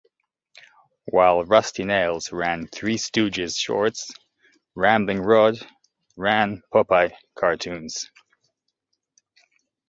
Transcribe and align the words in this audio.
While 1.11 1.43
Rusty 1.45 1.83
Nails 1.83 2.31
ran 2.31 2.65
Three 2.65 2.97
Stooges 2.97 3.55
shorts, 3.55 4.09
Ramblin' 4.73 5.19
Rod 5.21 5.59
ran 6.17 6.63
Popeye 6.73 7.11
cartoons. 7.35 8.09